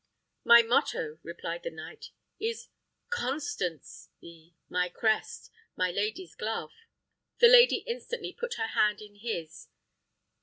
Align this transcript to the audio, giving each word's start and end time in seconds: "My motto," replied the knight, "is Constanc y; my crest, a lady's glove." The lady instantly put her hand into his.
"My 0.43 0.63
motto," 0.63 1.19
replied 1.21 1.61
the 1.61 1.69
knight, 1.69 2.09
"is 2.39 2.69
Constanc 3.11 4.09
y; 4.19 4.53
my 4.67 4.89
crest, 4.89 5.51
a 5.77 5.91
lady's 5.91 6.33
glove." 6.33 6.71
The 7.37 7.47
lady 7.47 7.83
instantly 7.85 8.33
put 8.33 8.55
her 8.55 8.65
hand 8.69 8.99
into 8.99 9.19
his. 9.19 9.67